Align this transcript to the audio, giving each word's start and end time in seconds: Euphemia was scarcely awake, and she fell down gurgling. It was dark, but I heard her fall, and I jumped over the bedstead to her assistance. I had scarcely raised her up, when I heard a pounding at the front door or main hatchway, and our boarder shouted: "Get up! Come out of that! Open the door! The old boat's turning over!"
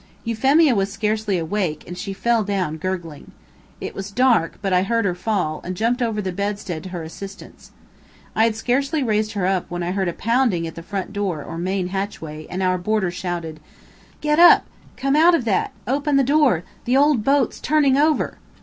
Euphemia 0.23 0.73
was 0.73 0.91
scarcely 0.91 1.37
awake, 1.37 1.83
and 1.85 1.95
she 1.95 2.11
fell 2.11 2.43
down 2.43 2.75
gurgling. 2.75 3.33
It 3.79 3.93
was 3.93 4.09
dark, 4.09 4.57
but 4.59 4.73
I 4.73 4.81
heard 4.81 5.05
her 5.05 5.13
fall, 5.13 5.61
and 5.63 5.73
I 5.73 5.75
jumped 5.75 6.01
over 6.01 6.23
the 6.23 6.31
bedstead 6.31 6.81
to 6.81 6.89
her 6.89 7.03
assistance. 7.03 7.69
I 8.35 8.45
had 8.45 8.55
scarcely 8.55 9.03
raised 9.03 9.33
her 9.33 9.45
up, 9.45 9.69
when 9.69 9.83
I 9.83 9.91
heard 9.91 10.07
a 10.07 10.13
pounding 10.13 10.65
at 10.65 10.73
the 10.73 10.81
front 10.81 11.13
door 11.13 11.43
or 11.43 11.59
main 11.59 11.89
hatchway, 11.89 12.47
and 12.49 12.63
our 12.63 12.79
boarder 12.79 13.11
shouted: 13.11 13.59
"Get 14.21 14.39
up! 14.39 14.65
Come 14.97 15.15
out 15.15 15.35
of 15.35 15.45
that! 15.45 15.71
Open 15.87 16.15
the 16.17 16.23
door! 16.23 16.63
The 16.85 16.97
old 16.97 17.23
boat's 17.23 17.59
turning 17.59 17.95
over!" 17.95 18.39